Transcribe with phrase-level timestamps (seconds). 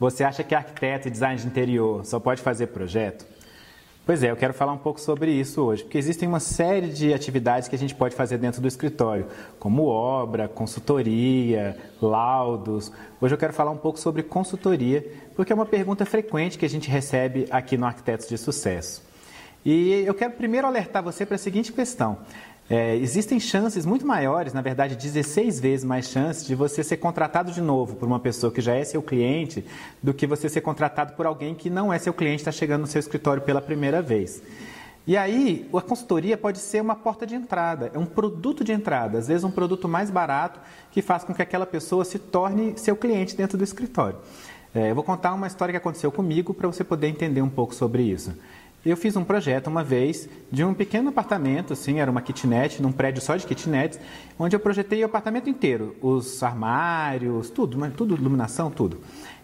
[0.00, 3.26] Você acha que arquiteto e design de interior só pode fazer projeto?
[4.06, 7.12] Pois é, eu quero falar um pouco sobre isso hoje, porque existem uma série de
[7.12, 9.26] atividades que a gente pode fazer dentro do escritório,
[9.58, 12.90] como obra, consultoria, laudos.
[13.20, 16.68] Hoje eu quero falar um pouco sobre consultoria, porque é uma pergunta frequente que a
[16.68, 19.02] gente recebe aqui no Arquitetos de Sucesso.
[19.62, 22.16] E eu quero primeiro alertar você para a seguinte questão:
[22.70, 27.50] é, existem chances muito maiores, na verdade 16 vezes mais chances, de você ser contratado
[27.50, 29.64] de novo por uma pessoa que já é seu cliente
[30.00, 32.86] do que você ser contratado por alguém que não é seu cliente, está chegando no
[32.86, 34.40] seu escritório pela primeira vez.
[35.04, 39.18] E aí, a consultoria pode ser uma porta de entrada, é um produto de entrada,
[39.18, 40.60] às vezes um produto mais barato
[40.92, 44.16] que faz com que aquela pessoa se torne seu cliente dentro do escritório.
[44.72, 47.74] É, eu vou contar uma história que aconteceu comigo para você poder entender um pouco
[47.74, 48.32] sobre isso.
[48.84, 52.90] Eu fiz um projeto uma vez de um pequeno apartamento, assim, era uma kitnet, num
[52.90, 54.00] prédio só de kitnets,
[54.38, 58.98] onde eu projetei o apartamento inteiro, os armários, tudo, tudo, iluminação, tudo.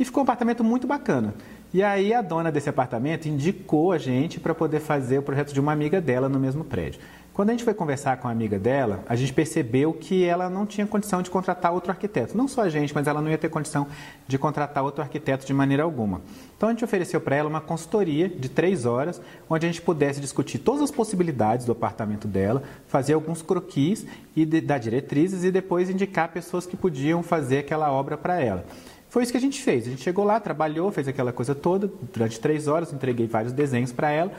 [0.00, 1.34] E ficou um apartamento muito bacana.
[1.74, 5.60] E aí a dona desse apartamento indicou a gente para poder fazer o projeto de
[5.60, 6.98] uma amiga dela no mesmo prédio.
[7.38, 10.66] Quando a gente foi conversar com a amiga dela, a gente percebeu que ela não
[10.66, 12.36] tinha condição de contratar outro arquiteto.
[12.36, 13.86] Não só a gente, mas ela não ia ter condição
[14.26, 16.20] de contratar outro arquiteto de maneira alguma.
[16.56, 20.20] Então a gente ofereceu para ela uma consultoria de três horas, onde a gente pudesse
[20.20, 25.88] discutir todas as possibilidades do apartamento dela, fazer alguns croquis e dar diretrizes e depois
[25.88, 28.64] indicar pessoas que podiam fazer aquela obra para ela.
[29.10, 29.86] Foi isso que a gente fez.
[29.86, 33.92] A gente chegou lá, trabalhou, fez aquela coisa toda durante três horas, entreguei vários desenhos
[33.92, 34.32] para ela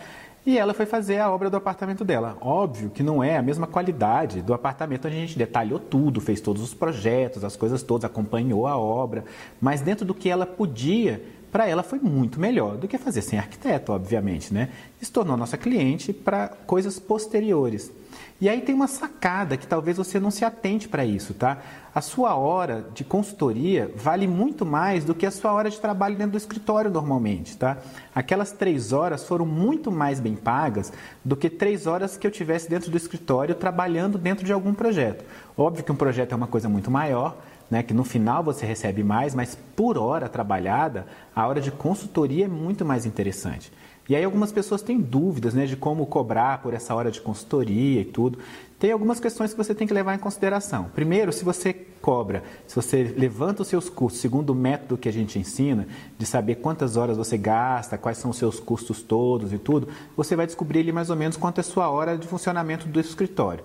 [0.45, 2.37] e ela foi fazer a obra do apartamento dela.
[2.41, 6.41] Óbvio que não é a mesma qualidade do apartamento onde a gente detalhou tudo, fez
[6.41, 9.25] todos os projetos, as coisas todas, acompanhou a obra,
[9.59, 13.39] mas dentro do que ela podia, para ela foi muito melhor do que fazer sem
[13.39, 14.69] arquiteto, obviamente, né?
[15.01, 17.91] Se tornou nossa cliente para coisas posteriores.
[18.41, 21.57] E aí tem uma sacada que talvez você não se atente para isso, tá?
[21.93, 26.15] A sua hora de consultoria vale muito mais do que a sua hora de trabalho
[26.15, 27.77] dentro do escritório normalmente, tá?
[28.15, 32.69] Aquelas três horas foram muito mais bem pagas do que três horas que eu tivesse
[32.69, 35.25] dentro do escritório trabalhando dentro de algum projeto.
[35.57, 37.35] Óbvio que um projeto é uma coisa muito maior,
[37.69, 42.45] né, que no final você recebe mais, mas por hora trabalhada, a hora de consultoria
[42.45, 43.71] é muito mais interessante.
[44.09, 48.01] E aí algumas pessoas têm dúvidas né, de como cobrar por essa hora de consultoria
[48.01, 48.39] e tudo.
[48.79, 50.85] Tem algumas questões que você tem que levar em consideração.
[50.95, 55.13] Primeiro, se você cobra, se você levanta os seus custos segundo o método que a
[55.13, 55.87] gente ensina,
[56.17, 59.87] de saber quantas horas você gasta, quais são os seus custos todos e tudo,
[60.17, 62.99] você vai descobrir ali mais ou menos quanto é a sua hora de funcionamento do
[62.99, 63.63] escritório.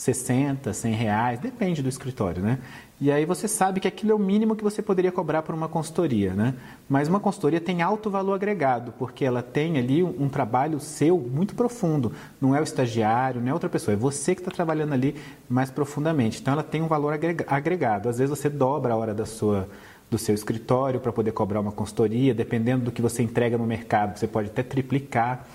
[0.00, 2.58] 60, 100 reais, depende do escritório, né?
[2.98, 5.68] E aí você sabe que aquilo é o mínimo que você poderia cobrar por uma
[5.68, 6.54] consultoria, né?
[6.88, 11.18] Mas uma consultoria tem alto valor agregado, porque ela tem ali um, um trabalho seu
[11.18, 12.14] muito profundo.
[12.40, 15.14] Não é o estagiário, não é outra pessoa, é você que está trabalhando ali
[15.46, 16.40] mais profundamente.
[16.40, 17.12] Então ela tem um valor
[17.46, 18.08] agregado.
[18.08, 19.68] Às vezes você dobra a hora da sua
[20.10, 24.18] do seu escritório para poder cobrar uma consultoria, dependendo do que você entrega no mercado,
[24.18, 25.46] você pode até triplicar.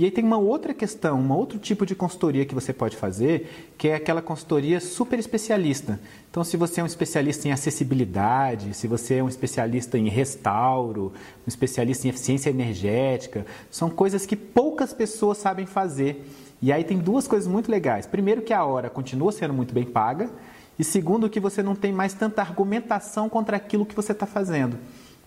[0.00, 3.70] E aí tem uma outra questão, um outro tipo de consultoria que você pode fazer,
[3.76, 6.00] que é aquela consultoria super especialista.
[6.30, 11.12] Então, se você é um especialista em acessibilidade, se você é um especialista em restauro,
[11.46, 16.26] um especialista em eficiência energética, são coisas que poucas pessoas sabem fazer.
[16.62, 18.06] E aí tem duas coisas muito legais.
[18.06, 20.30] Primeiro que a hora continua sendo muito bem paga,
[20.78, 24.78] e segundo que você não tem mais tanta argumentação contra aquilo que você está fazendo.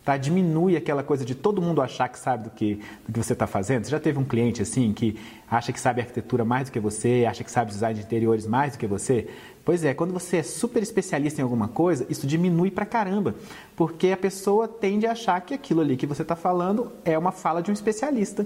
[0.03, 0.17] Tá?
[0.17, 2.75] Diminui aquela coisa de todo mundo achar que sabe do que,
[3.07, 3.85] do que você está fazendo.
[3.85, 5.17] Você já teve um cliente assim que
[5.49, 8.73] acha que sabe arquitetura mais do que você, acha que sabe design de interiores mais
[8.73, 9.27] do que você?
[9.63, 13.33] Pois é, quando você é super especialista em alguma coisa, isso diminui pra caramba,
[13.77, 17.31] porque a pessoa tende a achar que aquilo ali que você está falando é uma
[17.31, 18.45] fala de um especialista.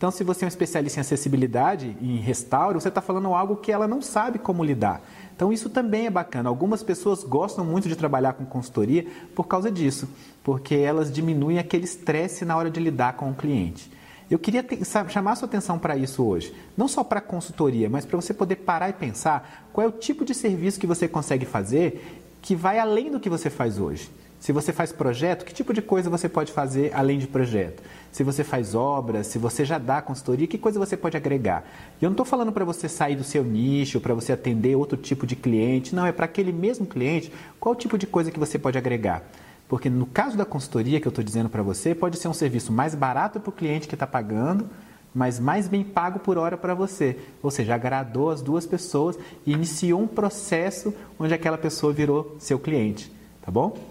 [0.00, 3.70] Então, se você é um especialista em acessibilidade, em restauro, você está falando algo que
[3.70, 5.02] ela não sabe como lidar.
[5.36, 6.48] Então, isso também é bacana.
[6.48, 10.08] Algumas pessoas gostam muito de trabalhar com consultoria por causa disso,
[10.42, 13.92] porque elas diminuem aquele estresse na hora de lidar com o cliente.
[14.30, 16.54] Eu queria sabe, chamar sua atenção para isso hoje.
[16.74, 20.24] Não só para consultoria, mas para você poder parar e pensar qual é o tipo
[20.24, 24.10] de serviço que você consegue fazer que vai além do que você faz hoje.
[24.40, 27.82] Se você faz projeto, que tipo de coisa você pode fazer além de projeto?
[28.10, 31.62] Se você faz obras, se você já dá consultoria, que coisa você pode agregar?
[32.00, 34.96] E eu não estou falando para você sair do seu nicho, para você atender outro
[34.96, 35.94] tipo de cliente.
[35.94, 37.30] Não, é para aquele mesmo cliente,
[37.60, 39.22] qual tipo de coisa que você pode agregar?
[39.68, 42.72] Porque no caso da consultoria que eu estou dizendo para você, pode ser um serviço
[42.72, 44.70] mais barato para o cliente que está pagando,
[45.14, 47.18] mas mais bem pago por hora para você.
[47.42, 52.58] Ou seja, agradou as duas pessoas e iniciou um processo onde aquela pessoa virou seu
[52.58, 53.12] cliente.
[53.42, 53.89] Tá bom?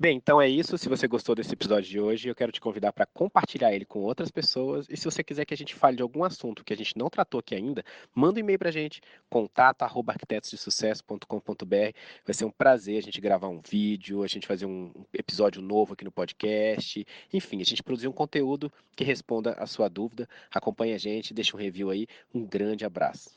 [0.00, 0.78] Bem, então é isso.
[0.78, 3.98] Se você gostou desse episódio de hoje, eu quero te convidar para compartilhar ele com
[3.98, 4.86] outras pessoas.
[4.88, 7.10] E se você quiser que a gente fale de algum assunto que a gente não
[7.10, 7.84] tratou aqui ainda,
[8.14, 11.96] manda um e-mail para a gente, contato@arquitetosdesucesso.com.br.
[12.24, 15.94] Vai ser um prazer a gente gravar um vídeo, a gente fazer um episódio novo
[15.94, 17.04] aqui no podcast.
[17.32, 20.28] Enfim, a gente produzir um conteúdo que responda a sua dúvida.
[20.48, 22.06] Acompanhe a gente, deixa um review aí.
[22.32, 23.36] Um grande abraço.